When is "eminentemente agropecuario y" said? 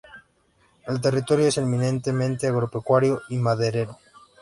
1.59-3.37